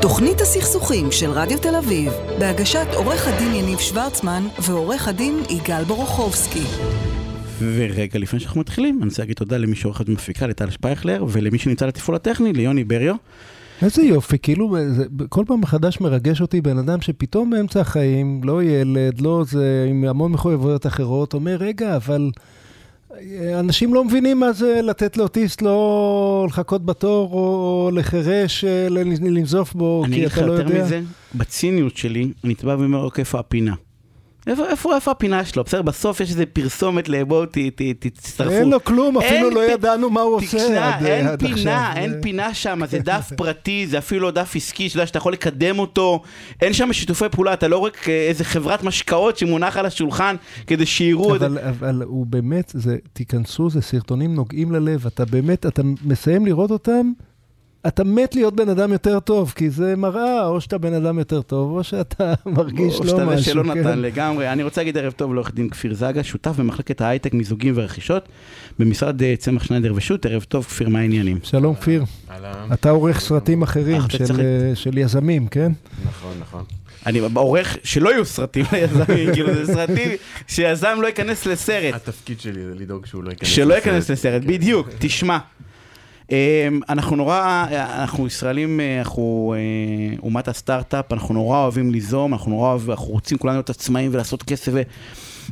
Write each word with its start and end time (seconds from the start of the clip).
תוכנית 0.00 0.40
הסכסוכים 0.40 1.12
של 1.12 1.30
רדיו 1.30 1.58
תל 1.58 1.74
אביב, 1.74 2.12
בהגשת 2.38 2.86
עורך 2.94 3.28
הדין 3.28 3.54
יניב 3.54 3.78
שוורצמן 3.78 4.42
ועורך 4.62 5.08
הדין 5.08 5.42
יגאל 5.50 5.84
בורוכובסקי. 5.84 6.62
ורגע 7.58 8.18
לפני 8.18 8.40
שאנחנו 8.40 8.60
מתחילים, 8.60 8.98
אני 9.02 9.08
רוצה 9.08 9.22
להגיד 9.22 9.36
תודה 9.36 9.56
למי 9.56 9.76
שעורכת 9.76 10.08
ומפיקה, 10.08 10.46
לטל 10.46 10.70
שפייכלר, 10.70 11.24
ולמי 11.28 11.58
שנמצא 11.58 11.86
לתפעול 11.86 12.16
הטכני, 12.16 12.52
ליוני 12.52 12.84
בריו. 12.84 13.14
איזה 13.82 14.02
יופי, 14.02 14.38
כאילו, 14.38 14.76
זה, 14.88 15.04
כל 15.28 15.44
פעם 15.46 15.60
מחדש 15.60 16.00
מרגש 16.00 16.40
אותי 16.40 16.60
בן 16.60 16.78
אדם 16.78 17.00
שפתאום 17.00 17.50
באמצע 17.50 17.80
החיים, 17.80 18.40
לא 18.44 18.62
ילד, 18.62 19.20
לא 19.20 19.44
זה, 19.46 19.86
עם 19.90 20.04
המון 20.04 20.32
מחויבויות 20.32 20.86
אחרות, 20.86 21.34
אומר, 21.34 21.56
רגע, 21.56 21.96
אבל 21.96 22.30
אנשים 23.58 23.94
לא 23.94 24.04
מבינים 24.04 24.40
מה 24.40 24.52
זה 24.52 24.80
לתת 24.82 25.16
לאוטיסט 25.16 25.62
לא 25.62 26.46
לחכות 26.48 26.84
בתור, 26.84 27.32
או 27.32 27.90
לחירש, 27.92 28.64
אה, 28.64 28.88
לנזוף 29.20 29.74
בו, 29.74 30.04
כי 30.12 30.26
אתה 30.26 30.46
לא 30.46 30.52
יודע. 30.52 30.62
אני 30.62 30.70
אגיד 30.70 30.82
לך 30.82 30.82
יותר 30.82 30.84
מזה, 30.84 31.00
בציניות 31.34 31.96
שלי, 31.96 32.28
אני 32.44 32.54
בא 32.62 32.76
ואומר, 32.78 32.98
אוקיי, 32.98 33.22
איפה 33.22 33.38
הפינה? 33.38 33.74
איפה, 34.46 34.66
איפה, 34.68 34.94
איפה 34.94 35.10
הפינה 35.10 35.44
שלו? 35.44 35.64
בסדר, 35.64 35.82
בסוף 35.82 36.20
יש 36.20 36.30
איזה 36.30 36.46
פרסומת 36.46 37.08
לבואו, 37.08 37.44
תצטרפו. 37.98 38.50
אין 38.50 38.70
לו 38.70 38.84
כלום, 38.84 39.18
אפילו 39.18 39.50
לא 39.50 39.70
ידענו 39.72 40.10
מה 40.10 40.20
הוא 40.20 40.34
עושה 40.34 40.88
עד, 40.88 41.06
אין 41.06 41.26
עד 41.26 41.40
פינה, 41.40 41.88
עכשיו. 41.88 42.02
אין 42.02 42.14
פינה 42.22 42.54
שם, 42.54 42.80
זה 42.88 42.98
דף 43.10 43.32
פרטי, 43.36 43.86
זה 43.86 43.98
אפילו 43.98 44.20
לא 44.20 44.30
דף 44.30 44.56
עסקי, 44.56 44.88
שאתה 44.88 44.98
יודע 44.98 45.06
שאתה 45.06 45.18
יכול 45.18 45.32
לקדם 45.32 45.78
אותו. 45.78 46.22
אין 46.62 46.72
שם 46.72 46.92
שיתופי 46.92 47.24
פעולה, 47.30 47.52
אתה 47.52 47.68
לא 47.68 47.78
רק 47.78 48.08
איזה 48.08 48.44
חברת 48.44 48.82
משקאות 48.82 49.38
שמונח 49.38 49.76
על 49.76 49.86
השולחן 49.86 50.36
כדי 50.66 50.86
שיראו 50.86 51.34
את 51.34 51.40
זה. 51.40 51.46
אבל 51.68 52.02
הוא 52.02 52.26
באמת, 52.26 52.72
זה, 52.74 52.96
תיכנסו, 53.12 53.70
זה 53.70 53.80
סרטונים 53.80 54.34
נוגעים 54.34 54.72
ללב, 54.72 55.06
אתה 55.06 55.24
באמת, 55.24 55.66
אתה 55.66 55.82
מסיים 56.04 56.46
לראות 56.46 56.70
אותם. 56.70 57.12
אתה 57.88 58.04
מת 58.04 58.34
להיות 58.34 58.56
בן 58.56 58.68
אדם 58.68 58.92
יותר 58.92 59.20
טוב, 59.20 59.52
כי 59.56 59.70
זה 59.70 59.96
מראה, 59.96 60.46
או 60.46 60.60
שאתה 60.60 60.78
בן 60.78 60.94
אדם 60.94 61.18
יותר 61.18 61.42
טוב, 61.42 61.76
או 61.76 61.84
שאתה 61.84 62.34
מרגיש 62.46 62.94
לא 62.94 63.00
משהו. 63.00 63.20
או 63.20 63.38
שאתה 63.38 63.42
שלא 63.42 63.62
כן. 63.62 63.78
נתן 63.78 63.98
לגמרי. 63.98 64.52
אני 64.52 64.62
רוצה 64.62 64.80
להגיד 64.80 64.98
ערב 64.98 65.12
טוב 65.12 65.34
לעורך 65.34 65.54
דין 65.54 65.68
כפיר 65.68 65.94
זגה, 65.94 66.22
שותף 66.22 66.52
במחלקת 66.58 67.00
ההייטק, 67.00 67.34
מיזוגים 67.34 67.74
ורכישות, 67.76 68.28
במשרד 68.78 69.22
אה, 69.22 69.34
צמח 69.38 69.64
שניידר 69.64 69.92
ושות', 69.96 70.26
ערב 70.26 70.42
טוב, 70.42 70.64
כפיר, 70.64 70.88
מה 70.88 70.98
העניינים? 70.98 71.38
שלום, 71.42 71.74
כפיר. 71.74 72.04
אתה 72.72 72.90
עורך 72.90 73.20
סרטים 73.20 73.62
אחרים 73.62 74.02
של, 74.08 74.40
אה, 74.40 74.74
של 74.74 74.98
יזמים, 74.98 75.48
כן? 75.48 75.72
נכון, 76.04 76.34
נכון. 76.40 76.64
אני 77.06 77.20
עורך 77.34 77.76
שלא 77.84 78.10
יהיו 78.10 78.24
סרטים 78.24 78.64
ליזמים, 78.72 79.32
כאילו 79.34 79.54
זה 79.54 79.74
סרטים 79.74 80.10
שיזם 80.46 80.98
לא 81.02 81.06
ייכנס 81.06 81.46
לסרט. 81.46 81.94
התפקיד 81.94 82.40
שלי 82.40 82.64
זה 82.64 82.74
לדאוג 82.74 83.06
שהוא 83.06 83.24
לא 83.24 83.30
ייכנס 83.30 83.48
לסרט. 83.48 83.56
שלא 83.56 83.74
ייכנס 83.74 84.10
לסרט, 84.10 84.42
בדיוק. 84.42 84.88
תשמע, 84.98 85.38
אנחנו 86.88 87.16
נורא, 87.16 87.66
אנחנו 87.70 88.26
ישראלים, 88.26 88.80
אנחנו 88.98 89.54
אה, 89.56 90.16
אומת 90.22 90.48
הסטארט-אפ, 90.48 91.12
אנחנו 91.12 91.34
נורא 91.34 91.58
אוהבים 91.58 91.90
ליזום, 91.90 92.32
אנחנו 92.32 92.50
נורא 92.50 92.70
אוהבים, 92.70 92.90
אנחנו 92.90 93.06
רוצים 93.06 93.38
כולנו 93.38 93.56
להיות 93.56 93.70
עצמאים 93.70 94.10
ולעשות 94.14 94.42
כסף. 94.42 94.72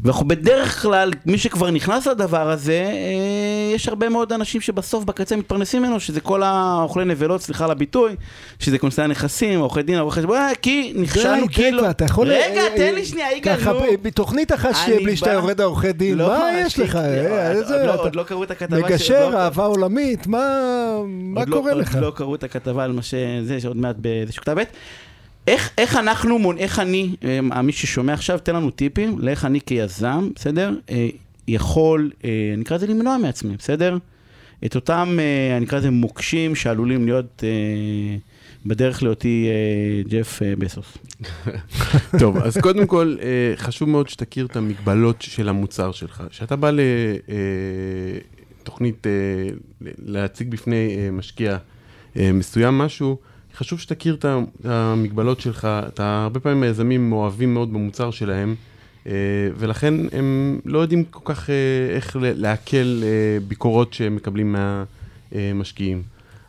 ואנחנו 0.03 0.29
בדרך 0.29 0.83
כלל, 0.83 1.11
מי 1.27 1.39
שכבר 1.39 1.71
נכנס 1.71 2.07
לדבר 2.07 2.51
הזה, 2.51 2.73
אה, 2.73 3.75
יש 3.75 3.89
הרבה 3.89 4.09
מאוד 4.09 4.33
אנשים 4.33 4.61
שבסוף 4.61 5.05
בקצה 5.05 5.37
מתפרנסים 5.37 5.83
ממנו, 5.83 6.01
שזה 6.01 6.21
כל 6.21 6.43
האוכלי 6.43 7.05
נבלות, 7.05 7.43
סליחה 7.43 7.65
על 7.65 7.71
הביטוי, 7.71 8.17
שזה 8.59 8.79
כונסי 8.79 9.03
הנכסים, 9.03 9.61
עורכי 9.61 9.83
דין, 9.83 9.99
עורכי 9.99 10.21
חשבון, 10.21 10.39
כי 10.63 10.93
נכשלנו 10.97 11.47
כאילו... 11.53 11.91
אתה 11.91 12.05
יכול... 12.05 12.29
רגע, 12.29 12.63
תן 12.77 12.95
לי 12.95 13.05
שנייה, 13.05 13.37
יגאל, 13.37 13.65
נו. 13.65 13.81
בתוכנית 14.03 14.53
אחת 14.53 14.75
שיהיה 14.75 15.01
בלי 15.01 15.17
שאתה 15.17 15.33
יורד 15.33 15.61
עורכי 15.61 15.93
דין, 15.93 16.19
לא 16.19 16.29
מה 16.29 16.51
יש 16.61 16.79
לך? 16.79 16.99
עוד 17.97 18.17
לא 18.17 18.23
קראו 18.23 18.45
את 18.45 18.51
הכתבה 18.51 18.79
מגשר, 18.79 19.31
אהבה 19.35 19.65
עולמית, 19.65 20.27
מה 20.27 21.45
קורה 21.51 21.75
לך? 21.75 21.95
עוד 21.95 22.05
לא 22.05 22.13
קראו 22.17 22.35
את 22.35 22.45
הכתבה 22.45 22.85
על 22.85 22.93
מה 22.93 23.03
שזה, 23.03 23.61
שעוד 23.61 23.77
מעט 23.77 23.97
באיזשהו 23.99 24.43
כתב 24.43 24.61
ב'. 24.61 24.63
איך, 25.47 25.71
איך 25.79 25.97
אנחנו, 25.97 26.53
איך 26.59 26.79
אני, 26.79 27.17
אה, 27.25 27.63
מי 27.63 27.73
ששומע 27.73 28.13
עכשיו, 28.13 28.39
תן 28.39 28.57
לנו 28.57 28.71
טיפים 28.71 29.19
לאיך 29.19 29.45
אני 29.45 29.61
כיזם, 29.61 30.29
בסדר? 30.35 30.75
אה, 30.91 31.09
יכול, 31.49 32.11
אה, 32.25 32.31
אני 32.55 32.63
אקרא 32.63 32.77
לזה 32.77 32.87
למנוע 32.87 33.19
מעצמי, 33.19 33.57
בסדר? 33.57 33.99
את 34.67 34.75
אותם, 34.75 35.19
אני 35.57 35.67
אקרא 35.67 35.79
לזה 35.79 35.91
מוקשים 35.91 36.55
שעלולים 36.55 37.05
להיות 37.05 37.43
בדרך 38.67 39.03
להיותי 39.03 39.49
ג'ף 40.09 40.43
בסוס. 40.59 40.99
טוב, 42.21 42.37
אז 42.37 42.59
קודם 42.59 42.87
כל, 42.87 43.17
חשוב 43.57 43.89
מאוד 43.89 44.09
שתכיר 44.09 44.47
את 44.47 44.57
המגבלות 44.57 45.23
של 45.23 45.49
המוצר 45.49 45.93
שלך. 45.93 46.23
כשאתה 46.31 46.57
בא 46.57 46.71
לתוכנית 48.61 49.07
להציג 49.99 50.51
בפני 50.51 50.97
משקיע 51.13 51.57
מסוים 52.17 52.79
משהו, 52.79 53.19
חשוב 53.57 53.81
שתכיר 53.81 54.15
את 54.15 54.25
המגבלות 54.65 55.41
שלך, 55.41 55.69
אתה 55.89 56.23
הרבה 56.23 56.41
פעמים 56.41 56.63
היזמים 56.63 57.11
מאוהבים 57.11 57.55
מאוד 57.55 57.73
במוצר 57.73 58.11
שלהם, 58.11 58.55
אה, 59.07 59.13
ולכן 59.57 59.95
הם 60.13 60.61
לא 60.65 60.79
יודעים 60.79 61.05
כל 61.05 61.35
כך 61.35 61.51
אה, 61.51 61.55
איך 61.97 62.17
לעכל 62.21 62.77
אה, 63.03 63.39
ביקורות 63.49 63.93
שהם 63.93 64.17
מקבלים 64.17 64.57
מהמשקיעים. 65.33 66.03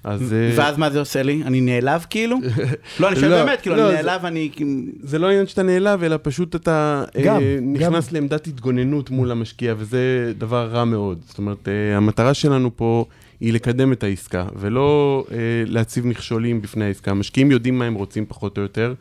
אז... 0.03 0.35
ואז 0.55 0.77
מה 0.77 0.89
זה 0.89 0.99
עושה 0.99 1.23
לי? 1.23 1.43
אני 1.45 1.61
נעלב 1.61 2.05
כאילו? 2.09 2.38
לא, 2.99 3.07
אני 3.07 3.16
שואל 3.16 3.31
לא, 3.31 3.43
באמת, 3.43 3.61
כאילו, 3.61 3.75
אני 3.75 3.83
לא, 3.83 3.93
נעלב, 3.93 4.25
אני... 4.25 4.49
זה 5.03 5.19
לא 5.19 5.29
עניין 5.29 5.47
שאתה 5.47 5.63
נעלב, 5.63 6.03
אלא 6.03 6.17
פשוט 6.22 6.55
אתה 6.55 7.03
נכנס. 7.61 8.11
לעמדת 8.11 8.47
התגוננות 8.47 9.09
מול 9.09 9.31
המשקיע, 9.31 9.73
וזה 9.77 10.33
דבר 10.37 10.67
רע 10.67 10.85
מאוד. 10.85 11.19
זאת 11.27 11.37
אומרת, 11.37 11.67
המטרה 11.95 12.33
שלנו 12.33 12.72
פה 12.75 13.05
היא 13.45 13.53
לקדם 13.53 13.91
את 13.94 14.03
העסקה, 14.03 14.45
ולא 14.56 15.23
אה, 15.31 15.38
להציב 15.66 16.07
מכשולים 16.07 16.61
בפני 16.61 16.85
העסקה. 16.85 17.11
המשקיעים 17.11 17.51
יודעים 17.51 17.79
מה 17.79 17.85
הם 17.85 17.94
רוצים 17.94 18.25
פחות 18.28 18.57
או 18.57 18.63
יותר, 18.63 18.94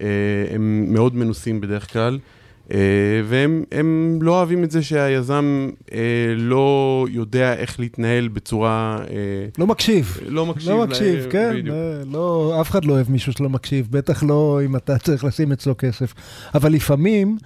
אה, 0.00 0.06
הם 0.54 0.86
מאוד 0.88 1.16
מנוסים 1.16 1.60
בדרך 1.60 1.92
כלל, 1.92 2.18
אה, 2.72 2.78
והם 3.24 3.64
לא 4.22 4.36
אוהבים 4.36 4.64
את 4.64 4.70
זה 4.70 4.82
שהיזם 4.82 5.70
אה, 5.92 5.98
לא 6.36 7.06
יודע 7.10 7.54
איך 7.54 7.80
להתנהל 7.80 8.28
בצורה... 8.28 8.98
אה, 9.10 9.16
לא 9.58 9.66
מקשיב. 9.66 10.18
לא 10.26 10.46
מקשיב. 10.46 10.70
לא 10.70 10.86
מקשיב, 10.86 11.24
לה, 11.24 11.30
כן. 11.30 11.52
בדיוק. 11.56 11.76
אה, 11.76 12.02
לא, 12.12 12.58
אף 12.60 12.70
אחד 12.70 12.84
לא 12.84 12.92
אוהב 12.92 13.10
מישהו 13.10 13.32
שלא 13.32 13.48
מקשיב, 13.48 13.86
בטח 13.90 14.22
לא 14.22 14.60
אם 14.64 14.76
אתה 14.76 14.98
צריך 14.98 15.24
לשים 15.24 15.52
אצלו 15.52 15.74
כסף. 15.78 16.14
אבל 16.54 16.72
לפעמים... 16.72 17.38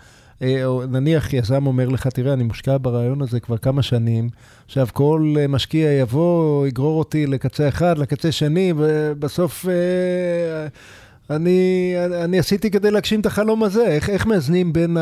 אה, 0.45 0.65
או 0.65 0.87
נניח 0.87 1.33
יזם 1.33 1.67
אומר 1.67 1.89
לך, 1.89 2.07
תראה, 2.07 2.33
אני 2.33 2.45
מושקע 2.45 2.77
ברעיון 2.81 3.23
הזה 3.23 3.41
כבר 3.41 3.59
כמה 3.59 3.83
שנים, 3.83 4.29
עכשיו 4.67 4.89
כל 4.93 5.35
אה, 5.39 5.49
משקיע 5.49 5.93
יבוא, 5.93 6.67
יגרור 6.67 6.99
אותי 6.99 7.27
לקצה 7.27 7.69
אחד, 7.69 7.99
לקצה 7.99 8.33
שני, 8.33 8.73
ובסוף 8.77 9.67
אה, 9.69 10.67
אני, 11.37 11.95
אני 12.25 12.39
עשיתי 12.39 12.71
כדי 12.71 12.91
להגשים 12.91 13.21
את 13.21 13.27
החלום 13.27 13.63
הזה. 13.63 13.87
איך, 13.87 14.11
איך 14.11 14.27
מאזנים 14.27 14.73
בין 14.73 14.97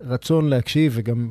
הרצון 0.00 0.48
להקשיב 0.48 0.92
וגם 0.96 1.30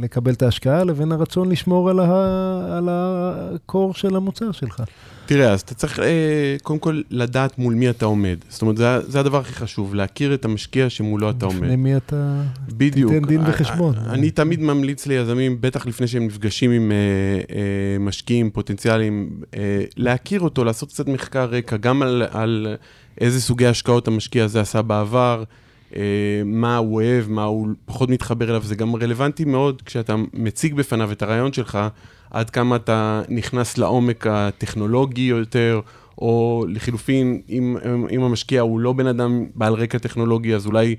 לקבל 0.00 0.32
את 0.32 0.42
ההשקעה, 0.42 0.84
לבין 0.84 1.12
הרצון 1.12 1.48
לשמור 1.50 1.90
על, 1.90 2.00
ה, 2.00 2.76
על 2.76 2.88
הקור 2.90 3.94
של 3.94 4.16
המוצר 4.16 4.52
שלך? 4.52 4.82
תראה, 5.26 5.52
אז 5.52 5.60
אתה 5.60 5.74
צריך 5.74 6.00
אה, 6.00 6.56
קודם 6.62 6.78
כל 6.78 7.00
לדעת 7.10 7.58
מול 7.58 7.74
מי 7.74 7.90
אתה 7.90 8.06
עומד. 8.06 8.36
זאת 8.48 8.62
אומרת, 8.62 8.76
זה, 8.76 9.10
זה 9.10 9.20
הדבר 9.20 9.38
הכי 9.38 9.52
חשוב, 9.52 9.94
להכיר 9.94 10.34
את 10.34 10.44
המשקיע 10.44 10.90
שמולו 10.90 11.30
אתה 11.30 11.46
עומד. 11.46 11.62
לפני 11.62 11.76
מי 11.76 11.96
אתה 11.96 12.42
בדיוק. 12.68 13.12
תיתן 13.12 13.26
דין 13.26 13.40
וחשבון. 13.46 13.94
אני, 13.98 14.14
אני 14.14 14.30
תמיד 14.30 14.60
ממליץ 14.60 15.06
ליזמים, 15.06 15.56
בטח 15.60 15.86
לפני 15.86 16.06
שהם 16.06 16.26
נפגשים 16.26 16.70
עם 16.70 16.92
אה, 16.92 16.96
אה, 17.56 17.98
משקיעים 18.00 18.50
פוטנציאליים, 18.50 19.30
אה, 19.56 19.84
להכיר 19.96 20.40
אותו, 20.40 20.64
לעשות 20.64 20.88
קצת 20.88 21.08
מחקר 21.08 21.44
רקע, 21.44 21.76
גם 21.76 22.02
על, 22.02 22.22
על 22.30 22.76
איזה 23.20 23.40
סוגי 23.40 23.66
השקעות 23.66 24.08
המשקיע 24.08 24.44
הזה 24.44 24.60
עשה 24.60 24.82
בעבר. 24.82 25.44
אה, 25.96 26.02
מה 26.44 26.76
הוא 26.76 26.94
אוהב, 26.94 27.28
מה 27.28 27.44
הוא 27.44 27.68
פחות 27.84 28.08
מתחבר 28.08 28.50
אליו, 28.50 28.62
זה 28.64 28.74
גם 28.74 28.96
רלוונטי 28.96 29.44
מאוד 29.44 29.82
כשאתה 29.82 30.16
מציג 30.34 30.74
בפניו 30.74 31.12
את 31.12 31.22
הרעיון 31.22 31.52
שלך, 31.52 31.78
עד 32.30 32.50
כמה 32.50 32.76
אתה 32.76 33.22
נכנס 33.28 33.78
לעומק 33.78 34.26
הטכנולוגי 34.26 35.22
יותר, 35.22 35.80
או 36.18 36.64
לחילופין, 36.68 37.40
אם, 37.48 37.76
אם 38.10 38.22
המשקיע 38.22 38.60
הוא 38.60 38.80
לא 38.80 38.92
בן 38.92 39.06
אדם 39.06 39.46
בעל 39.54 39.74
רקע 39.74 39.98
טכנולוגי, 39.98 40.54
אז 40.54 40.66
אולי, 40.66 40.96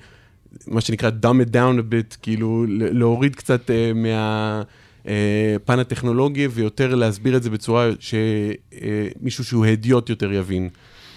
מה 0.68 0.82
שנקרא, 0.82 1.10
dumb 1.24 1.48
it 1.48 1.50
down 1.50 1.80
a 1.80 1.94
bit, 1.94 2.18
כאילו 2.22 2.66
להוריד 2.68 3.36
קצת 3.36 3.70
uh, 3.70 3.98
מהפן 3.98 5.78
uh, 5.78 5.82
הטכנולוגי, 5.82 6.48
ויותר 6.48 6.96
להסביר 6.96 7.38
את 7.38 7.44
זה 7.44 7.50
בצורה 7.50 7.90
שמישהו 8.00 9.44
uh, 9.44 9.48
שהוא 9.48 9.66
הדיוט 9.66 10.10
יותר 10.10 10.34
יבין 10.34 10.70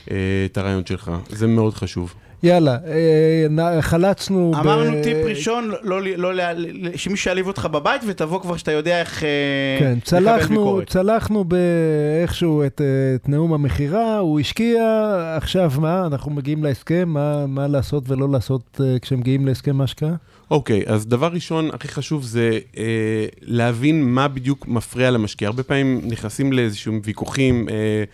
uh, 0.04 0.10
את 0.46 0.58
הרעיון 0.58 0.86
שלך. 0.86 1.12
זה 1.28 1.46
מאוד 1.46 1.74
חשוב. 1.74 2.14
יאללה, 2.44 2.78
אה, 2.86 3.82
חלצנו... 3.82 4.52
אמרנו 4.60 4.98
ב... 4.98 5.02
טיפ 5.02 5.16
ראשון, 5.24 5.70
לא, 5.82 6.02
לא, 6.02 6.34
לא, 6.34 6.52
שמישהו 6.96 7.28
יעליב 7.28 7.46
אותך 7.46 7.68
בבית 7.72 8.02
ותבוא 8.06 8.40
כבר 8.40 8.56
שאתה 8.56 8.72
יודע 8.72 9.00
איך 9.00 9.24
אה, 9.24 9.28
כן, 9.78 9.98
צלחנו, 10.04 10.80
צלחנו 10.86 11.44
באיכשהו 11.44 12.64
את, 12.66 12.80
את 13.14 13.28
נאום 13.28 13.52
המכירה, 13.52 14.18
הוא 14.18 14.40
השקיע, 14.40 14.82
עכשיו 15.36 15.72
מה? 15.78 16.06
אנחנו 16.06 16.30
מגיעים 16.30 16.64
להסכם, 16.64 17.08
מה, 17.08 17.46
מה 17.46 17.66
לעשות 17.68 18.10
ולא 18.10 18.28
לעשות 18.28 18.80
אה, 18.84 18.98
כשמגיעים 18.98 19.46
להסכם 19.46 19.80
ההשקעה? 19.80 20.14
אוקיי, 20.50 20.82
okay, 20.82 20.90
אז 20.90 21.06
דבר 21.06 21.28
ראשון, 21.32 21.70
הכי 21.72 21.88
חשוב 21.88 22.24
זה 22.24 22.58
אה, 22.76 23.26
להבין 23.42 24.04
מה 24.04 24.28
בדיוק 24.28 24.68
מפריע 24.68 25.10
למשקיע. 25.10 25.48
הרבה 25.48 25.62
פעמים 25.62 26.00
נכנסים 26.04 26.52
לאיזשהם 26.52 27.00
ויכוחים, 27.04 27.68
אה, 27.68 28.04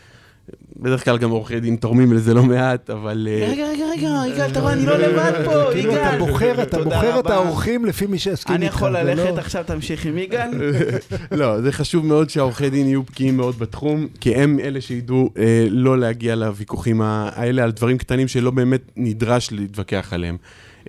בדרך 0.77 1.05
כלל 1.05 1.19
גם 1.19 1.31
עורכי 1.31 1.61
דין 1.61 1.77
תורמים 1.77 2.13
לזה 2.13 2.35
לא 2.35 2.43
מעט, 2.43 2.91
אבל... 2.91 3.29
אה, 3.31 3.49
רגע, 3.53 3.65
רגע, 3.69 3.85
רגע, 3.93 4.35
יגאל, 4.35 4.51
אתה 4.51 4.61
רואה, 4.61 4.73
אני 4.73 4.87
לא 4.87 4.97
לבד 4.97 5.33
פה, 5.45 5.73
כאילו 5.73 5.93
אתה 5.93 6.01
יגאל. 6.01 6.19
בוחר, 6.19 6.63
אתה 6.63 6.85
בוחר 6.85 7.21
את. 7.21 7.27
האורחים 7.31 7.85
לפי 7.85 8.07
מי 8.07 8.19
שיסכים 8.19 8.55
אני 8.57 8.65
איתך. 8.65 8.77
יכול 8.77 8.93
זה 8.93 9.03
ללכת 9.03 9.31
לא- 9.35 9.39
עכשיו, 9.39 9.65
תמשיך 9.67 10.07
עם 10.07 10.19
יגאל? 10.19 10.51
לא, 11.41 11.61
זה 11.61 11.73
חשוב 11.73 12.07
מאוד 12.07 12.31
שהעורכי 12.31 12.71
דין 12.71 12.87
יהיו 12.87 13.03
בקיאים 13.03 13.37
מאוד 13.37 13.59
בתחום, 13.59 14.07
כי 14.21 14.35
הם 14.35 14.59
אלה 14.59 14.81
שידעו 14.81 15.31
אה, 15.39 15.67
לא 15.71 15.99
להגיע 15.99 16.37
לוויכוחים 16.37 17.01
האלה 17.05 17.65
על 17.65 17.71
דברים 17.71 17.99
קטנים 17.99 18.29
שלא 18.29 18.51
באמת 18.51 18.83
נדרש 18.97 19.53
להתווכח 19.53 20.13
עליהם. 20.13 20.37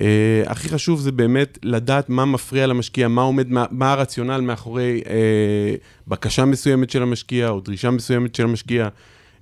אה, 0.01 0.43
הכי 0.45 0.69
חשוב 0.69 0.99
זה 0.99 1.11
באמת 1.11 1.59
לדעת 1.63 2.09
מה 2.09 2.25
מפריע 2.25 2.67
למשקיע, 2.67 3.07
מה 3.07 3.21
עומד, 3.21 3.51
מה, 3.51 3.65
מה 3.71 3.91
הרציונל 3.91 4.41
מאחורי 4.41 5.01
אה, 5.09 5.75
בקשה 6.07 6.45
מסוימת 6.45 6.89
של 6.89 7.01
המשקיע 7.01 7.49
או 7.49 7.59
דרישה 7.59 7.91
מסוימת 7.91 8.35
של 8.35 8.43
המשקיע. 8.43 8.87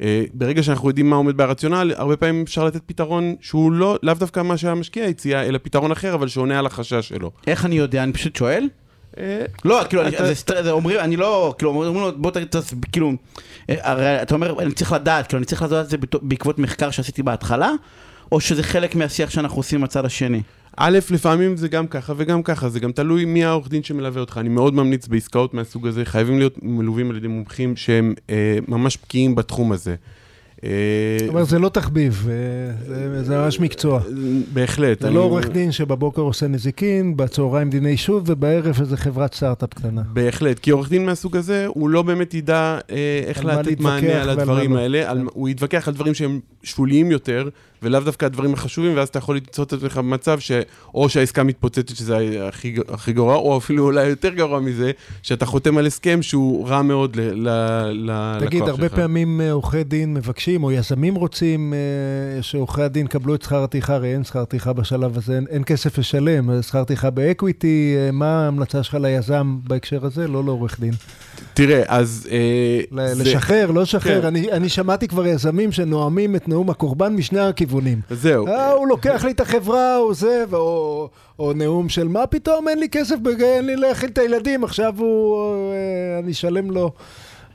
אה, 0.02 0.24
ברגע 0.34 0.64
שאנחנו 0.64 0.88
יודעים 0.90 1.10
מה 1.10 1.16
עומד 1.16 1.38
ברציונל, 1.38 1.94
הרבה 1.98 2.18
פעמים 2.18 2.42
אפשר 2.44 2.66
לתת 2.66 2.82
פתרון 2.86 3.36
שהוא 3.42 3.72
לא, 3.72 3.98
לאו 4.04 4.14
דווקא 4.14 4.40
מה 4.40 4.58
שהמשקיע 4.58 5.06
הציע, 5.06 5.44
אלא 5.44 5.60
פתרון 5.64 5.92
אחר, 5.92 6.14
אבל 6.14 6.28
שעונה 6.28 6.60
על 6.60 6.66
החשש 6.66 7.08
שלו. 7.10 7.32
איך 7.48 7.66
אני 7.66 7.76
יודע? 7.76 8.04
אני 8.04 8.14
פשוט 8.14 8.36
שואל? 8.36 8.70
אה, 9.18 9.46
לא, 9.66 9.82
כאילו, 9.90 10.02
אני- 10.02 10.16
אתה- 10.18 10.64
זה 10.64 10.72
אומרים, 10.72 11.00
אני 11.00 11.16
לא, 11.16 11.54
כאילו, 11.58 11.72
אומרים 11.72 11.94
לו, 11.94 12.12
בוא 12.18 12.32
תס- 12.32 12.74
כאילו, 12.92 13.12
אה, 13.70 13.76
הרי 13.82 14.22
אתה 14.22 14.36
אומר, 14.36 14.62
אני 14.62 14.72
צריך 14.72 14.92
לדעת, 14.92 15.28
כאילו, 15.28 15.38
אני 15.38 15.46
צריך 15.46 15.62
לדעת 15.62 15.86
את 15.86 15.90
זה 15.90 15.98
בעקבות 16.22 16.60
מחקר 16.60 16.92
שעשיתי 16.92 17.24
בהתחלה, 17.24 17.72
או 18.32 18.40
שזה 18.40 18.64
חלק 18.64 18.96
מהשיח 18.96 19.30
שאנחנו 19.30 19.58
עושים 19.58 19.82
מהצד 19.82 20.06
השני? 20.06 20.42
א', 20.82 21.00
לפעמים 21.12 21.58
זה 21.58 21.68
גם 21.68 21.88
ככה 21.88 22.14
וגם 22.18 22.44
ככה, 22.44 22.70
זה 22.70 22.80
גם 22.80 22.92
תלוי 22.92 23.26
מי 23.26 23.44
העורך 23.46 23.70
דין 23.70 23.84
שמלווה 23.84 24.22
אותך. 24.22 24.38
אני 24.38 24.50
מאוד 24.50 24.74
ממליץ 24.74 25.08
בעסקאות 25.08 25.54
מהסוג 25.54 25.88
הזה, 25.88 26.06
חייבים 26.06 26.38
להיות 26.38 26.56
מלווים 26.64 27.10
על 27.10 27.18
ידי 27.18 27.28
מומחים 27.28 27.76
שהם 27.76 28.14
אה, 28.30 28.58
ממש 28.68 28.98
בקיאים 29.04 29.36
בתחום 29.36 29.72
הזה. 29.72 29.96
אה, 30.64 30.70
אומרת, 31.28 31.48
זה 31.48 31.60
לא 31.60 31.70
תחביב, 31.70 32.28
אה, 32.30 33.24
זה- 33.24 33.38
ממש 33.38 33.60
מקצוע. 33.60 34.02
בהחלט. 34.54 35.02
זה 35.02 35.10
לא 35.10 35.20
עורך 35.20 35.50
דין 35.50 35.72
שבבוקר 35.72 36.22
עושה 36.22 36.48
נזיקין, 36.48 37.18
בצהריים 37.18 37.70
דיני 37.70 37.90
אישות, 37.90 38.24
ובערב 38.26 38.78
איזה 38.80 38.98
חברת 38.98 39.34
סטארט-אפ 39.34 39.74
קטנה. 39.74 40.02
בהחלט, 40.14 40.60
כי 40.60 40.72
עורך 40.72 40.90
דין 40.90 41.06
מהסוג 41.06 41.38
הזה, 41.38 41.66
הוא 41.68 41.90
לא 41.90 42.02
באמת 42.02 42.34
ידע 42.34 42.80
אה, 42.92 43.22
איך 43.26 43.46
לתת 43.46 43.80
מענה 43.80 44.22
על 44.22 44.30
הדברים 44.30 44.74
לא. 44.74 44.80
האלה, 44.80 45.12
על, 45.12 45.22
הוא 45.34 45.50
יתווכח 45.50 45.88
על 45.88 45.94
דברים 45.94 46.14
שהם 46.14 46.40
שוליים 46.64 47.12
יותר, 47.12 47.50
ולאו 47.84 48.00
דווקא 48.00 48.26
הדברים 48.26 48.54
החשובים, 48.54 48.98
ואז 48.98 49.08
אתה 49.08 49.18
יכול 49.18 49.36
למצוא 49.36 49.64
את 49.64 49.74
עצמך 49.74 49.98
במצב 49.98 50.40
שאו 50.40 51.10
שהעסקה 51.10 51.44
מתפוצצת, 51.44 51.96
שזה 51.96 52.18
הכי, 52.48 52.76
הכי 52.90 53.14
גרוע, 53.14 53.36
או 53.36 53.58
אפילו 53.58 53.84
אולי 53.86 54.08
יותר 54.08 54.30
גרוע 54.30 54.60
מזה, 54.60 54.92
שאתה 55.24 55.46
חותם 55.46 55.78
על 55.78 55.86
הסכם 55.86 56.22
שהוא 56.22 56.68
רע 56.68 56.82
מאוד 56.82 57.16
ל- 57.16 57.22
ל- 57.22 57.50
ללקוח 57.92 58.40
שלך. 58.40 58.50
תגיד, 58.50 58.64
הרבה 58.64 58.90
פעמים 58.90 59.42
אה, 59.42 59.52
עורכי 59.52 59.84
דין 59.84 60.14
מבקשים, 60.14 60.64
או 60.64 60.72
יזמים 60.72 61.16
רוצים 61.16 61.74
אה, 61.74 62.44
שעורכי 62.44 62.82
הדין 62.82 63.06
יקבלו 63.06 63.36
את 63.36 63.42
שכר 63.42 63.64
הטרחה, 63.64 63.96
הרי 63.96 64.14
אין 64.14 64.24
שכר 64.24 64.46
טרחה 64.46 64.74
בשלב 64.74 65.18
הזה, 65.18 65.36
אין, 65.36 65.46
אין 65.50 65.64
כסף 65.64 65.98
לשלם, 65.98 66.62
שכר 66.62 66.84
טרחה 66.84 67.10
באקוויטי, 67.10 67.96
אה, 67.98 68.12
מה 68.12 68.44
ההמלצה 68.46 68.84
שלך 68.84 68.98
ליזם 69.02 69.58
בהקשר 69.64 70.06
הזה? 70.06 70.28
לא 70.28 70.44
לעורך 70.44 70.80
דין. 70.80 70.94
תראה, 71.54 71.84
אז... 71.88 72.28
אה, 72.32 72.80
זה- 73.14 73.24
לשחרר, 73.24 73.72
לא 73.72 73.82
לשחרר. 73.82 74.22
כן. 74.22 74.28
אני, 74.28 74.52
אני 74.52 74.70
שמעתי 74.70 75.08
כבר 75.08 75.28
יזמים 75.28 75.72
שנואמים 75.72 76.36
את 76.36 76.48
נאום 76.48 76.70
הקורבן 76.70 77.14
משני 77.16 77.40
הכיוונים. 77.40 78.02
זהו. 78.10 78.48
אה, 78.48 78.72
הוא 78.72 78.88
לוקח 78.88 79.24
לי 79.26 79.32
את 79.32 79.40
החברה, 79.40 79.96
הוא 79.96 80.14
זה, 80.14 80.44
או, 80.54 81.10
או 81.40 81.54
נאום 81.54 81.90
של 81.90 82.08
מה 82.08 82.28
פתאום, 82.28 82.68
אין 82.68 82.80
לי 82.80 82.90
כסף, 82.90 83.16
אין 83.42 83.66
לי 83.66 83.76
להאכיל 83.76 84.10
את 84.10 84.18
הילדים, 84.18 84.64
עכשיו 84.64 84.94
הוא, 84.98 85.44
אה, 85.72 86.20
אני 86.24 86.32
אשלם 86.32 86.72
לו 86.72 86.92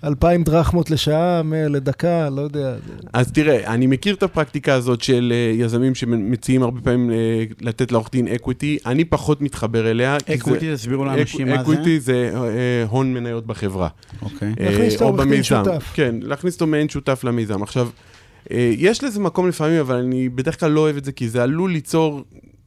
אלפיים 0.05 0.43
דרחמות 0.43 0.91
לשעה, 0.91 1.43
לדקה, 1.71 2.31
לא 2.31 2.41
יודע. 2.41 2.75
אז 3.13 3.33
תראה, 3.33 3.75
אני 3.75 3.87
מכיר 3.87 4.15
את 4.15 4.23
הפרקטיקה 4.23 4.75
הזאת 4.75 5.03
של 5.03 5.33
אה, 5.37 5.65
יזמים 5.65 5.95
שמציעים 5.95 6.63
הרבה 6.63 6.81
פעמים 6.81 7.11
אה, 7.11 7.45
לתת 7.61 7.93
לעורך 7.93 8.09
דין 8.13 8.29
equity, 8.29 8.79
אני 8.87 9.05
פחות 9.05 9.41
מתחבר 9.41 9.91
אליה. 9.91 10.17
Equity, 10.35 10.75
תסבירו 10.75 11.05
לאנשים 11.05 11.49
מה 11.49 11.55
זה. 11.55 11.61
Equity 11.61 12.01
זה 12.01 12.31
אה, 12.35 12.85
הון 12.89 13.15
מניות 13.15 13.47
בחברה. 13.47 13.89
אוקיי. 14.23 14.53
להכניס 14.61 14.97
את 14.97 15.07
העורך 15.07 15.21
דין 15.21 15.29
במיזם. 15.29 15.63
שותף. 15.65 15.93
כן, 15.95 16.15
להכניס 16.23 16.55
אותו 16.55 16.67
מעין 16.67 16.89
שותף 16.89 17.25
למיזם. 17.25 17.63
עכשיו, 17.63 17.89
יש 18.77 19.05
לזה 19.05 19.21
מקום 19.21 19.49
לפעמים, 19.49 19.81
אבל 19.81 19.97
אני 19.97 20.29
בדרך 20.29 20.61
כלל 20.61 20.71
לא 20.71 20.81
אוהב 20.81 20.97
את 20.97 21.05
זה, 21.05 21.13
כי 21.13 21.29
זה 21.29 21.43
עלול 21.43 21.73
ליצור 21.73 22.23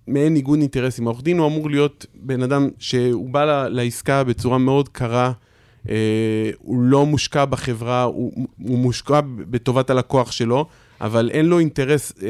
מעין 0.07 0.34
ניגוד 0.34 0.60
אינטרסים. 0.60 1.07
העורך 1.07 1.24
דין 1.24 1.38
הוא 1.38 1.48
אמור 1.48 1.69
להיות 1.69 2.06
בן 2.16 2.44
אדם 2.44 2.69
שהוא 2.80 3.30
בא 3.30 3.68
לעסקה 3.68 4.24
בצורה 4.24 4.57
מאוד 4.57 4.89
קרה. 4.89 5.31
אה, 5.89 6.50
הוא 6.57 6.81
לא 6.81 7.06
מושקע 7.06 7.45
בחברה, 7.45 8.04
הוא, 8.04 8.48
הוא 8.63 8.78
מושקע 8.78 9.19
בטובת 9.25 9.89
הלקוח 9.89 10.31
שלו, 10.31 10.66
אבל 11.01 11.30
אין 11.34 11.45
לו 11.45 11.60
אינטרס 11.60 12.13
אה, 12.24 12.30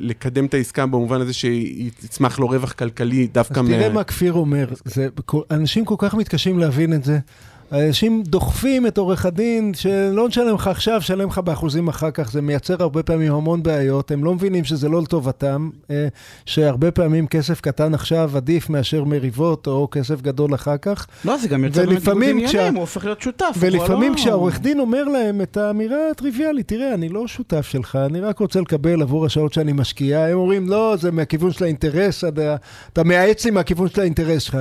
לקדם 0.00 0.46
את 0.46 0.54
העסקה 0.54 0.86
במובן 0.86 1.20
הזה 1.20 1.32
שיצמח 1.32 2.38
לו 2.38 2.48
רווח 2.48 2.72
כלכלי 2.72 3.26
דווקא 3.26 3.60
אז 3.60 3.66
תראה 3.66 3.88
מה 3.88 4.04
כפיר 4.04 4.32
אומר, 4.32 4.68
זה, 4.84 5.08
אנשים 5.50 5.84
כל 5.84 5.94
כך 5.98 6.14
מתקשים 6.14 6.58
להבין 6.58 6.92
את 6.92 7.04
זה. 7.04 7.18
אנשים 7.72 8.22
דוחפים 8.26 8.86
את 8.86 8.98
עורך 8.98 9.26
הדין, 9.26 9.74
שלא 9.74 10.28
נשלם 10.28 10.54
לך 10.54 10.66
עכשיו, 10.66 11.02
שלם 11.02 11.28
לך 11.28 11.38
באחוזים 11.38 11.88
אחר 11.88 12.10
כך, 12.10 12.30
זה 12.32 12.42
מייצר 12.42 12.76
הרבה 12.82 13.02
פעמים 13.02 13.32
המון 13.32 13.62
בעיות, 13.62 14.10
הם 14.10 14.24
לא 14.24 14.34
מבינים 14.34 14.64
שזה 14.64 14.88
לא 14.88 15.02
לטובתם, 15.02 15.70
אה, 15.90 16.08
שהרבה 16.46 16.90
פעמים 16.90 17.26
כסף 17.26 17.60
קטן 17.60 17.94
עכשיו 17.94 18.30
עדיף 18.36 18.70
מאשר 18.70 19.04
מריבות 19.04 19.66
או 19.66 19.88
כסף 19.90 20.20
גדול 20.22 20.54
אחר 20.54 20.76
כך, 20.76 21.06
לא, 21.24 21.36
זה 21.36 21.48
גם 21.48 21.64
יוצא 21.64 21.84
באמת 21.86 21.98
ניגוד 21.98 22.22
עניינים, 22.22 22.48
כשה- 22.48 22.68
הוא 22.68 22.78
הופך 22.78 23.04
להיות 23.04 23.20
שותף. 23.20 23.54
ולפעמים 23.58 24.12
לא- 24.12 24.16
כשהעורך 24.18 24.60
דין 24.60 24.80
אומר 24.80 25.04
להם 25.04 25.40
את 25.40 25.56
האמירה 25.56 25.96
הטריוויאלית, 26.10 26.68
תראה, 26.68 26.94
אני 26.94 27.08
לא 27.08 27.26
שותף 27.28 27.66
שלך, 27.70 27.98
אני 28.06 28.20
רק 28.20 28.38
רוצה 28.38 28.60
לקבל 28.60 29.02
עבור 29.02 29.26
השעות 29.26 29.52
שאני 29.52 29.72
משקיע, 29.72 30.20
הם 30.24 30.38
אומרים, 30.38 30.68
לא, 30.68 30.96
זה 31.00 31.10
מהכיוון 31.10 31.50
של 31.52 31.64
האינטרס, 31.64 32.24
אתה, 32.24 32.56
אתה 32.92 33.04
מייעץ 33.04 33.44
לי 33.44 33.50
מהכיוון 33.50 33.88
של 33.88 34.00
האינטרס 34.00 34.42
שלך. 34.42 34.54
אה, 34.54 34.60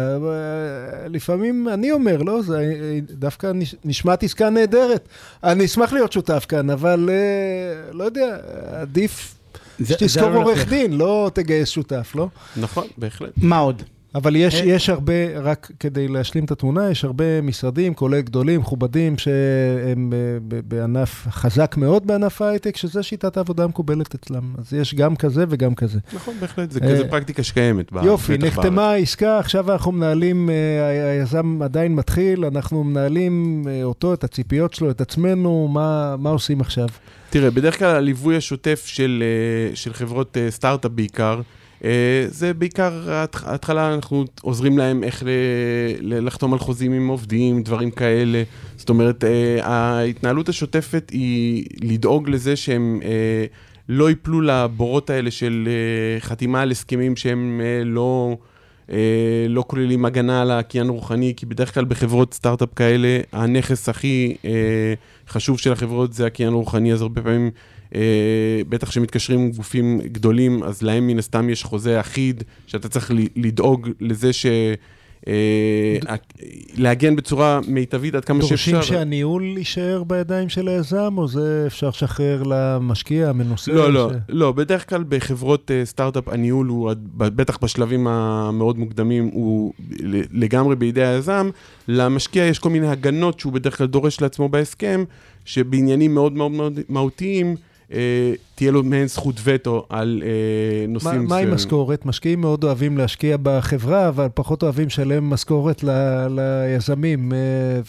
לפעמים 1.09 1.67
אני 1.69 1.91
אומר, 1.91 2.17
לא, 2.21 2.41
זה 2.41 2.63
דווקא 3.01 3.51
נש- 3.53 3.75
נשמעת 3.85 4.23
עסקה 4.23 4.49
נהדרת. 4.49 5.07
אני 5.43 5.65
אשמח 5.65 5.93
להיות 5.93 6.11
שותף 6.11 6.45
כאן, 6.49 6.69
אבל 6.69 7.09
אה, 7.11 7.91
לא 7.93 8.03
יודע, 8.03 8.37
עדיף 8.81 9.35
זה- 9.79 9.93
שתזכור 9.93 10.27
עלול 10.27 10.43
עורך. 10.43 10.69
דין, 10.69 10.93
לא 10.97 11.31
תגייס 11.33 11.69
שותף, 11.69 12.11
לא? 12.15 12.27
נכון, 12.57 12.87
בהחלט. 12.97 13.29
מה 13.37 13.57
עוד? 13.57 13.83
אבל 14.15 14.35
יש, 14.35 14.61
אה. 14.61 14.65
יש 14.65 14.89
הרבה, 14.89 15.39
רק 15.39 15.71
כדי 15.79 16.07
להשלים 16.07 16.45
את 16.45 16.51
התמונה, 16.51 16.91
יש 16.91 17.05
הרבה 17.05 17.41
משרדים, 17.41 17.93
כולל 17.93 18.21
גדולים, 18.21 18.59
מכובדים, 18.59 19.17
שהם 19.17 20.13
ב- 20.47 20.59
בענף, 20.67 21.27
חזק 21.29 21.75
מאוד 21.77 22.07
בענף 22.07 22.41
ההייטק, 22.41 22.77
שזה 22.77 23.03
שיטת 23.03 23.37
העבודה 23.37 23.63
המקובלת 23.63 24.15
אצלם. 24.15 24.53
אז 24.57 24.73
יש 24.73 24.95
גם 24.95 25.15
כזה 25.15 25.45
וגם 25.49 25.75
כזה. 25.75 25.99
נכון, 26.13 26.35
בהחלט, 26.39 26.71
זה 26.71 26.79
אה, 26.83 26.91
כזה 26.91 27.07
פרקטיקה 27.07 27.43
שקיימת. 27.43 27.91
יופי, 28.03 28.37
נחתמה 28.37 28.89
העסקה, 28.89 29.39
עכשיו 29.39 29.71
אנחנו 29.71 29.91
מנהלים, 29.91 30.49
אה, 30.49 31.09
היזם 31.11 31.61
עדיין 31.61 31.95
מתחיל, 31.95 32.45
אנחנו 32.45 32.83
מנהלים 32.83 33.63
אה, 33.67 33.83
אותו, 33.83 34.13
את 34.13 34.23
הציפיות 34.23 34.73
שלו, 34.73 34.91
את 34.91 35.01
עצמנו, 35.01 35.67
מה, 35.67 36.15
מה 36.17 36.29
עושים 36.29 36.61
עכשיו? 36.61 36.87
תראה, 37.29 37.51
בדרך 37.51 37.79
כלל 37.79 37.95
הליווי 37.95 38.37
השוטף 38.37 38.83
של, 38.85 39.23
אה, 39.23 39.75
של 39.75 39.93
חברות 39.93 40.37
אה, 40.37 40.51
סטארט-אפ 40.51 40.91
בעיקר, 40.91 41.37
אה, 41.37 41.64
זה 42.27 42.53
בעיקר 42.53 43.11
ההתח- 43.11 43.47
ההתחלה, 43.47 43.93
אנחנו 43.95 44.25
עוזרים 44.41 44.77
להם 44.77 45.03
איך 45.03 45.23
לחתום 46.01 46.53
על 46.53 46.59
חוזים 46.59 46.93
עם 46.93 47.07
עובדים, 47.07 47.63
דברים 47.63 47.91
כאלה. 47.91 48.43
זאת 48.77 48.89
אומרת, 48.89 49.23
אה, 49.23 49.65
ההתנהלות 49.67 50.49
השוטפת 50.49 51.09
היא 51.13 51.65
לדאוג 51.81 52.29
לזה 52.29 52.55
שהם 52.55 52.99
אה, 53.03 53.45
לא 53.89 54.09
ייפלו 54.09 54.41
לבורות 54.41 55.09
האלה 55.09 55.31
של 55.31 55.67
אה, 55.67 56.19
חתימה 56.19 56.61
על 56.61 56.71
הסכמים 56.71 57.15
שהם 57.15 57.61
אה, 57.63 57.83
לא... 57.83 58.37
אה, 58.91 58.97
לא 59.49 59.63
כוללים 59.67 60.05
הגנה 60.05 60.41
על 60.41 60.51
הקניין 60.51 60.89
רוחני, 60.89 61.33
כי 61.37 61.45
בדרך 61.45 61.73
כלל 61.73 61.85
בחברות 61.85 62.33
סטארט-אפ 62.33 62.69
כאלה, 62.75 63.19
הנכס 63.31 63.89
הכי 63.89 64.35
אה, 64.45 64.93
חשוב 65.29 65.59
של 65.59 65.71
החברות 65.71 66.13
זה 66.13 66.25
הקניין 66.25 66.53
הרוחני, 66.53 66.93
אז 66.93 67.01
הרבה 67.01 67.21
פעמים, 67.21 67.45
אה, 67.45 67.49
בטח 68.69 68.89
כשמתקשרים 68.89 69.39
עם 69.39 69.51
גופים 69.51 70.01
גדולים, 70.03 70.63
אז 70.63 70.81
להם 70.81 71.07
מן 71.07 71.19
הסתם 71.19 71.49
יש 71.49 71.63
חוזה 71.63 71.99
אחיד, 71.99 72.43
שאתה 72.67 72.89
צריך 72.89 73.11
לדאוג 73.35 73.89
לזה 73.99 74.33
ש... 74.33 74.45
אה, 75.27 76.15
להגן 76.77 77.15
בצורה 77.15 77.59
מיטבית 77.67 78.15
עד 78.15 78.25
כמה 78.25 78.41
שאפשר. 78.43 78.71
דורשים 78.71 78.95
שהניהול 78.95 79.43
יישאר 79.57 80.03
בידיים 80.03 80.49
של 80.49 80.67
היזם, 80.67 81.13
או 81.17 81.27
זה 81.27 81.63
אפשר 81.67 81.89
לשחרר 81.89 82.43
למשקיע, 82.43 83.29
המנוסה? 83.29 83.71
לא, 83.71 83.93
לא, 83.93 84.11
לא, 84.29 84.51
בדרך 84.51 84.89
כלל 84.89 85.03
בחברות 85.09 85.71
אה, 85.71 85.85
סטארט-אפ 85.85 86.27
הניהול 86.27 86.67
הוא, 86.67 86.91
בטח 87.17 87.57
בשלבים 87.61 88.07
המאוד 88.07 88.77
מוקדמים, 88.77 89.29
הוא 89.33 89.73
לגמרי 90.31 90.75
בידי 90.75 91.05
היזם. 91.05 91.49
למשקיע 91.87 92.43
יש 92.43 92.59
כל 92.59 92.69
מיני 92.69 92.87
הגנות 92.87 93.39
שהוא 93.39 93.53
בדרך 93.53 93.77
כלל 93.77 93.87
דורש 93.87 94.21
לעצמו 94.21 94.49
בהסכם, 94.49 95.03
שבעניינים 95.45 96.13
מאוד 96.13 96.33
מאוד 96.33 96.79
מהותיים, 96.89 97.47
אה, 97.47 97.74
תהיה 98.55 98.71
לו 98.71 98.83
מעין 98.83 99.07
זכות 99.07 99.35
וטו 99.43 99.85
על 99.89 100.23
אה, 100.25 100.87
נושאים 100.87 101.25
מה 101.25 101.37
עם 101.37 101.53
משכורת? 101.53 102.05
משקיעים 102.05 102.41
מאוד 102.41 102.63
אוהבים 102.63 102.97
להשקיע 102.97 103.37
בחברה, 103.43 104.07
אבל 104.07 104.27
פחות 104.33 104.63
אוהבים 104.63 104.85
לשלם 104.85 105.29
משכורת 105.29 105.83
ל, 105.83 105.89
ליזמים, 106.29 107.33
אה, 107.33 107.37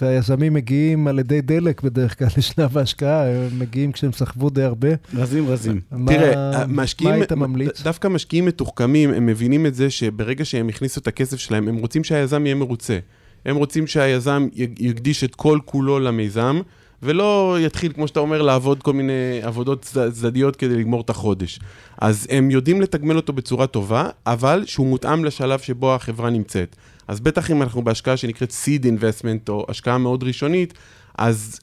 והיזמים 0.00 0.55
מגיעים 0.55 1.09
על 1.09 1.19
ידי 1.19 1.41
דלק 1.41 1.83
בדרך 1.83 2.19
כלל 2.19 2.29
לשלב 2.38 2.79
ההשקעה, 2.79 3.26
הם 3.26 3.59
מגיעים 3.59 3.93
כשהם 3.93 4.12
סחבו 4.12 4.50
די 4.50 4.62
הרבה. 4.62 4.88
רזים 5.15 5.49
רזים. 5.49 5.81
מה, 5.91 6.12
תראה, 6.12 6.67
משקיעים, 6.67 7.11
מה 7.11 7.17
היית 7.17 7.33
ממליץ? 7.33 7.83
דווקא 7.83 8.09
משקיעים 8.09 8.45
מתוחכמים, 8.45 9.12
הם 9.12 9.26
מבינים 9.26 9.67
את 9.67 9.75
זה 9.75 9.91
שברגע 9.91 10.45
שהם 10.45 10.69
הכניסו 10.69 11.00
את 11.00 11.07
הכסף 11.07 11.37
שלהם, 11.37 11.69
הם 11.69 11.76
רוצים 11.76 12.05
שהיזם 12.05 12.47
יהיה 12.47 12.55
מרוצה. 12.55 12.99
הם 13.47 13.57
רוצים 13.57 13.87
שהיזם 13.87 14.49
יקדיש 14.55 15.25
את 15.25 15.35
כל 15.35 15.59
כולו 15.65 15.99
למיזם, 15.99 16.61
ולא 17.03 17.57
יתחיל, 17.61 17.93
כמו 17.93 18.09
שאתה 18.09 18.21
אומר, 18.21 18.43
לעבוד 18.43 18.83
כל 18.83 18.93
מיני 18.93 19.41
עבודות 19.43 19.95
צדדיות 20.12 20.57
כדי 20.57 20.76
לגמור 20.76 21.00
את 21.00 21.11
החודש. 21.11 21.61
אז 21.99 22.26
הם 22.31 22.50
יודעים 22.50 22.81
לתגמל 22.81 23.17
אותו 23.17 23.33
בצורה 23.33 23.67
טובה, 23.67 24.09
אבל 24.26 24.62
שהוא 24.67 24.87
מותאם 24.87 25.25
לשלב 25.25 25.59
שבו 25.59 25.95
החברה 25.95 26.31
נמצאת. 26.31 26.76
אז 27.09 27.21
בטח 27.21 27.50
אם 27.50 27.62
אנחנו 27.62 27.85
בהשקעה 27.85 28.17
שנקראת 28.17 28.50
seed 28.50 28.85
investment, 28.85 29.49
או 29.49 29.67
השקעה 29.69 29.99
מאוד 29.99 30.23
ראשונית, 30.23 30.75
אז 31.19 31.61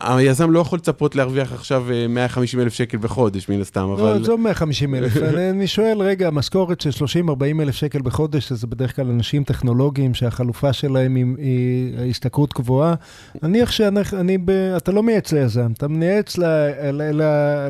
היזם 0.00 0.50
לא 0.50 0.60
יכול 0.60 0.78
לצפות 0.78 1.16
להרוויח 1.16 1.52
עכשיו 1.52 1.86
150 2.08 2.60
אה, 2.60 2.64
אלף 2.64 2.74
שקל 2.74 2.98
בחודש, 2.98 3.48
מן 3.48 3.60
הסתם, 3.60 3.88
אבל... 3.88 4.02
לא, 4.02 4.14
עזוב 4.16 4.40
150 4.40 4.94
אלף. 4.94 5.16
אני 5.50 5.66
שואל, 5.66 6.02
רגע, 6.02 6.30
משכורת 6.30 6.80
של 6.80 6.90
30-40 6.90 7.60
אלף 7.60 7.74
שקל 7.74 8.02
בחודש, 8.02 8.48
שזה 8.48 8.66
בדרך 8.66 8.96
כלל 8.96 9.10
אנשים 9.10 9.44
טכנולוגיים 9.44 10.14
שהחלופה 10.14 10.72
שלהם 10.72 11.16
היא 11.38 12.10
השתכרות 12.10 12.54
גבוהה. 12.54 12.94
נניח 13.42 13.70
שאני, 13.70 14.38
אתה 14.76 14.92
לא 14.92 15.02
מייעץ 15.02 15.32
ליזם, 15.32 15.72
אתה 15.72 15.88
מייעץ 15.88 16.38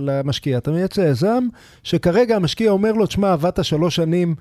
למשקיע, 0.00 0.58
אתה 0.58 0.70
מייעץ 0.70 0.98
ליזם, 0.98 1.44
שכרגע 1.82 2.36
המשקיע 2.36 2.70
אומר 2.70 2.92
לו, 2.92 3.06
תשמע, 3.06 3.32
עבדת 3.32 3.64
שלוש 3.64 3.96
שנים... 3.96 4.34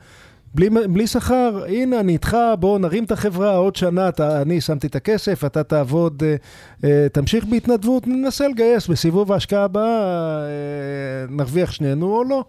בלי, 0.56 0.70
בלי 0.70 1.08
שכר, 1.08 1.64
הנה, 1.68 2.00
אני 2.00 2.14
איתך, 2.14 2.38
בוא 2.60 2.80
נרים 2.80 3.04
את 3.04 3.12
החברה, 3.12 3.56
עוד 3.56 3.76
שנה 3.76 4.10
אתה, 4.10 4.42
אני 4.42 4.62
שמתי 4.62 4.88
את 4.88 4.96
הכסף, 4.96 5.46
אתה 5.46 5.64
תעבוד, 5.64 6.24
אה, 6.24 6.36
אה, 6.84 7.08
תמשיך 7.10 7.46
בהתנדבות, 7.46 8.08
ננסה 8.08 8.48
לגייס 8.48 8.88
בסיבוב 8.88 9.32
ההשקעה 9.32 9.64
הבאה, 9.64 10.02
אה, 10.42 11.26
נרוויח 11.30 11.72
שנינו 11.72 12.16
או 12.18 12.24
לא. 12.24 12.46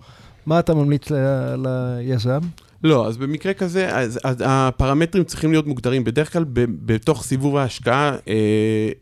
מה 0.47 0.59
אתה 0.59 0.75
ממליץ 0.75 1.11
ל, 1.11 1.16
ליזם? 1.59 2.38
לא, 2.85 3.06
אז 3.06 3.16
במקרה 3.16 3.54
כזה, 3.54 3.97
אז, 3.97 4.21
אז 4.25 4.37
הפרמטרים 4.47 5.25
צריכים 5.25 5.52
להיות 5.52 5.66
מוגדרים. 5.66 6.04
בדרך 6.04 6.32
כלל, 6.32 6.44
ב, 6.44 6.64
בתוך 6.92 7.25
סיבוב 7.25 7.56
ההשקעה, 7.56 8.16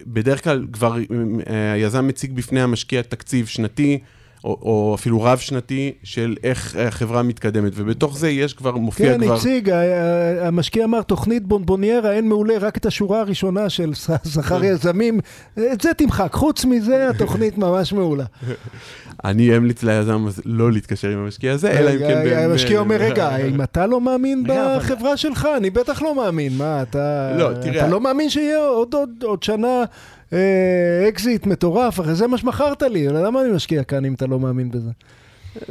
בדרך 0.06 0.44
כלל 0.44 0.66
כבר 0.72 0.96
היזם 1.74 2.06
מציג 2.06 2.32
בפני 2.32 2.62
המשקיע 2.62 3.02
תקציב 3.02 3.46
שנתי. 3.46 3.98
או, 4.44 4.58
או 4.62 4.94
אפילו 4.94 5.22
רב-שנתי 5.22 5.92
של 6.02 6.36
איך 6.44 6.76
החברה 6.76 7.22
מתקדמת, 7.22 7.72
ובתוך 7.74 8.18
זה 8.18 8.30
יש 8.30 8.54
כבר, 8.54 8.76
מופיע 8.76 9.12
כן, 9.12 9.20
כבר... 9.20 9.26
כן, 9.26 9.34
הציג, 9.34 9.70
המשקיע 10.40 10.84
אמר, 10.84 11.02
תוכנית 11.02 11.46
בונבוניירה, 11.46 12.12
אין 12.12 12.28
מעולה, 12.28 12.58
רק 12.58 12.76
את 12.76 12.86
השורה 12.86 13.20
הראשונה 13.20 13.68
של 13.68 13.92
שכר 14.34 14.64
יזמים, 14.64 15.20
את 15.72 15.80
זה 15.80 15.94
תמחק, 15.94 16.32
חוץ 16.32 16.64
מזה 16.64 17.08
התוכנית 17.10 17.58
ממש 17.58 17.92
מעולה. 17.92 18.24
אני 19.24 19.56
אמליץ 19.56 19.82
ליזם 19.82 20.26
לא 20.44 20.72
להתקשר 20.72 21.08
עם 21.08 21.18
המשקיע 21.18 21.52
הזה, 21.52 21.70
אלא 21.78 21.90
אם 21.90 21.98
כן... 21.98 22.50
המשקיע 22.50 22.80
אומר, 22.80 22.96
רגע, 22.96 23.36
אם 23.48 23.62
אתה 23.62 23.86
לא 23.86 24.00
מאמין 24.00 24.44
בחברה 24.46 25.16
שלך, 25.16 25.48
אני 25.56 25.70
בטח 25.70 26.02
לא 26.02 26.14
מאמין, 26.14 26.52
מה, 26.58 26.82
אתה... 26.82 27.32
לא, 27.38 27.50
תראה... 27.62 27.80
אתה 27.80 27.88
לא 27.88 28.00
מאמין 28.00 28.30
שיהיה 28.30 28.58
עוד 29.22 29.42
שנה... 29.42 29.84
אה, 30.32 31.08
אקזיט 31.08 31.46
מטורף, 31.46 32.00
אחרי 32.00 32.14
זה 32.14 32.26
מה 32.26 32.38
שמכרת 32.38 32.82
לי, 32.82 33.08
למה 33.08 33.42
אני 33.42 33.52
משקיע 33.52 33.82
כאן 33.82 34.04
אם 34.04 34.14
אתה 34.14 34.26
לא 34.26 34.40
מאמין 34.40 34.70
בזה? 34.70 34.90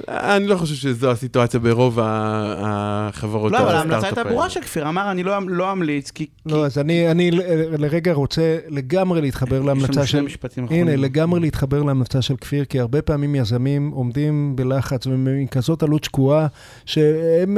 אני 0.08 0.48
לא 0.48 0.56
חושב 0.56 0.76
שזו 0.76 1.12
הסיטואציה 1.12 1.60
ברוב 1.60 2.00
החברות. 2.02 3.52
לא, 3.52 3.60
אבל 3.60 3.76
ההמלצה 3.76 4.08
הייתה 4.08 4.24
ברורה 4.24 4.50
של 4.50 4.62
כפיר, 4.62 4.90
אמר, 4.90 5.12
אני 5.12 5.24
לא, 5.24 5.38
לא 5.48 5.72
אמליץ, 5.72 6.12
כי... 6.12 6.26
לא, 6.46 6.66
אז 6.66 6.78
אני 6.78 7.32
לרגע 7.78 8.14
רוצה 8.14 8.58
לגמרי 8.68 9.22
להתחבר 9.22 9.62
להמלצה 9.62 10.06
של... 10.06 10.28
הנה, 10.70 10.96
לגמרי 10.96 11.40
להתחבר 11.40 11.84
להמלצה 11.84 12.22
של 12.22 12.36
כפיר, 12.36 12.66
כי 12.66 12.80
הרבה 12.80 13.02
פעמים 13.02 13.36
יזמים 13.36 13.90
עומדים 13.90 14.56
בלחץ 14.56 15.08
ועם 15.08 15.28
כזאת 15.52 15.84
עלות 15.84 16.04
שקועה, 16.04 16.48
שהם 16.86 17.58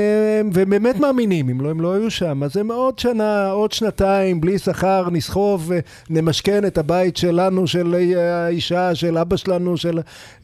באמת 0.51 0.99
מאמינים, 0.99 1.49
אם 1.49 1.61
לא, 1.61 1.69
הם 1.69 1.81
לא 1.81 1.93
היו 1.93 2.11
שם. 2.11 2.43
אז 2.43 2.57
הם 2.57 2.71
עוד 2.71 2.99
שנה, 2.99 3.49
עוד 3.49 3.71
שנתיים, 3.71 4.41
בלי 4.41 4.59
שכר, 4.59 5.09
נסחוב, 5.11 5.71
נמשכן 6.09 6.65
את 6.65 6.77
הבית 6.77 7.17
שלנו, 7.17 7.67
של 7.67 7.95
האישה, 8.17 8.95
של 8.95 9.17
אבא 9.17 9.37
שלנו, 9.37 9.77
של... 9.77 9.99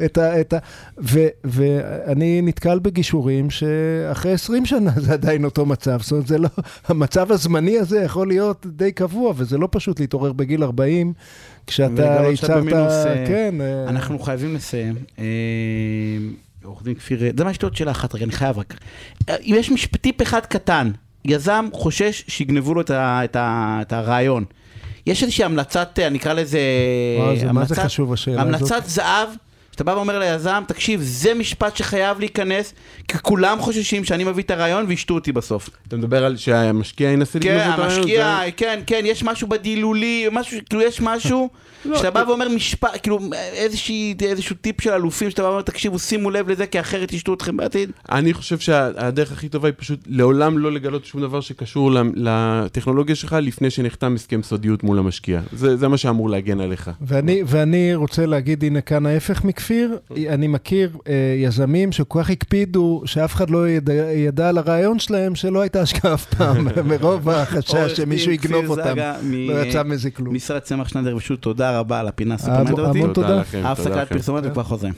את 0.05 0.53
ה... 0.53 0.57
ו... 1.77 2.07
ואני 2.07 2.41
נתקל 2.41 2.79
בגישורים 2.79 3.49
שאחרי 3.49 4.31
20 4.31 4.65
שנה 4.65 4.91
זה 4.95 5.13
עדיין 5.13 5.45
אותו 5.45 5.65
מצב. 5.65 6.01
זאת 6.01 6.11
אומרת, 6.11 6.27
זה 6.27 6.37
לא, 6.37 6.49
המצב 6.87 7.31
הזמני 7.31 7.77
הזה 7.77 8.01
יכול 8.01 8.27
להיות 8.27 8.65
די 8.69 8.91
קבוע, 8.91 9.33
וזה 9.35 9.57
לא 9.57 9.67
פשוט 9.71 9.99
להתעורר 9.99 10.33
בגיל 10.33 10.63
40, 10.63 11.13
כשאתה 11.67 12.27
הצבת... 12.29 12.73
אה, 12.73 13.25
כן. 13.27 13.55
אה, 13.61 13.89
אנחנו 13.89 14.19
חייבים 14.19 14.55
לסיים. 14.55 14.95
אה, 15.19 15.25
עורך 16.63 16.83
דין 16.83 16.93
כפיר, 16.93 17.19
זה 17.37 17.43
מה 17.43 17.53
שתהיה 17.53 17.67
עוד 17.67 17.75
שאלה 17.75 17.91
אחת, 17.91 18.15
רגע, 18.15 18.25
אני 18.25 18.31
חייב 18.31 18.57
רק. 18.57 18.73
אם 19.29 19.55
יש 19.59 19.87
טיפ 20.01 20.21
אחד 20.21 20.45
קטן, 20.45 20.91
יזם 21.25 21.69
חושש 21.73 22.23
שיגנבו 22.27 22.73
לו 22.73 22.81
את, 22.81 22.89
ה, 22.89 23.21
את, 23.23 23.35
ה, 23.35 23.79
את 23.81 23.93
הרעיון. 23.93 24.45
יש 25.07 25.23
איזושהי 25.23 25.45
המלצת, 25.45 25.99
אני 26.07 26.17
אקרא 26.17 26.33
לזה... 26.33 26.59
וואו, 27.17 27.39
זה 27.39 27.51
מה 27.51 27.65
זה 27.65 27.75
חשוב 27.75 28.13
השאלה 28.13 28.41
הזאת? 28.41 28.55
המלצת 28.55 28.85
זהב 28.85 29.29
שאתה 29.77 29.83
בא 29.83 29.91
ואומר 29.91 30.19
ליזם, 30.19 30.63
תקשיב, 30.67 31.01
זה 31.03 31.33
משפט 31.33 31.75
שחייב 31.75 32.19
להיכנס, 32.19 32.73
כי 33.07 33.17
כולם 33.21 33.59
חוששים 33.59 34.03
שאני 34.03 34.23
מביא 34.23 34.43
את 34.43 34.51
הרעיון 34.51 34.85
וישתו 34.87 35.13
אותי 35.13 35.31
בסוף. 35.31 35.69
אתה 35.87 35.97
מדבר 35.97 36.25
על 36.25 36.37
שהמשקיע 36.37 37.09
ינסה 37.09 37.39
לגנוב 37.39 37.57
את 37.57 37.79
הרעיון? 37.79 37.89
כן, 37.89 37.97
המשקיע, 37.97 38.39
כן, 38.57 38.79
כן, 38.87 39.01
יש 39.05 39.23
משהו 39.23 39.47
בדילולי, 39.47 40.25
משהו, 40.31 40.59
כאילו 40.69 40.81
יש 40.81 41.01
משהו, 41.01 41.49
לא, 41.85 41.97
שאתה 41.97 42.11
בא 42.11 42.23
ואומר 42.27 42.49
משפט, 42.49 42.89
כאילו 43.01 43.19
איזשהו 44.21 44.55
טיפ 44.61 44.81
של 44.81 44.91
אלופים, 44.91 45.29
שאתה 45.29 45.41
בא 45.41 45.47
ואומר, 45.47 45.61
תקשיבו, 45.61 45.99
שימו 45.99 46.31
לב 46.31 46.49
לזה, 46.49 46.67
כי 46.67 46.79
אחרת 46.79 47.13
ישתו 47.13 47.33
אתכם 47.33 47.57
בעתיד. 47.57 47.91
אני 48.11 48.33
חושב 48.33 48.59
שהדרך 48.59 49.31
הכי 49.31 49.49
טובה 49.49 49.67
היא 49.67 49.75
פשוט 49.77 49.99
לעולם 50.07 50.57
לא 50.57 50.71
לגלות 50.71 51.05
שום 51.05 51.21
דבר 51.21 51.41
שקשור 51.41 51.91
לטכנולוגיה 52.15 53.15
שלך, 53.15 53.35
לפני 53.41 53.69
שנחתם 53.69 54.15
הסכם 54.15 54.43
סודיות 54.43 54.83
מול 54.83 54.99
המשקיע. 54.99 55.41
זה 55.53 55.87
מה 55.87 55.97
שאמור 55.97 56.29
להגן 56.29 56.59
עליך. 56.59 56.91
ואני 57.01 57.95
רוצה 57.95 58.25
להגיד, 58.25 58.63
הנה 58.63 58.81
כאן 58.81 59.05
ההפך 59.05 59.43
מכפי. 59.43 59.66
כפיר, 59.67 59.97
אני 60.29 60.47
מכיר 60.47 60.97
אה, 61.07 61.13
יזמים 61.37 61.91
שכל 61.91 62.23
כך 62.23 62.29
הקפידו, 62.29 63.01
שאף 63.05 63.33
אחד 63.33 63.49
לא 63.49 63.69
ידע, 63.69 63.93
ידע 63.93 64.49
על 64.49 64.57
הרעיון 64.57 64.99
שלהם, 64.99 65.35
שלא 65.35 65.61
הייתה 65.61 65.81
השקעה 65.81 66.13
אף 66.13 66.25
פעם, 66.25 66.67
מרוב 66.89 67.29
החשש 67.29 67.91
שמישהו 67.97 68.31
יגנוב 68.31 68.69
אותם. 68.69 68.95
לא 69.31 69.61
יצא 69.61 69.83
מזה 69.83 70.11
כלום. 70.11 70.35
משרד 70.35 70.59
צמח 70.59 70.87
שנדר 70.87 71.15
ושוב, 71.15 71.37
תודה 71.37 71.79
רבה 71.79 71.99
על 71.99 72.07
הפינה 72.07 72.35
הסופרמנטית. 72.35 72.79
המון 72.79 73.13
תודה. 73.13 73.41
הפסקת 73.63 74.09
פרסומות 74.09 74.43
וכבר 74.47 74.63
חוזרים. 74.63 74.93